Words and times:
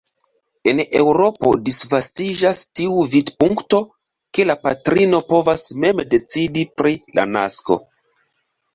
En 0.69 0.79
Eŭropo 1.01 1.51
disvastiĝas 1.67 2.63
tiu 2.79 3.05
vidpunkto, 3.13 3.83
ke 4.39 4.49
la 4.51 4.59
patrino 4.67 5.23
povas 5.31 5.69
mem 5.87 6.05
decidi 6.17 6.69
pri 6.83 6.99
la 7.21 7.31
nasko. 7.39 7.83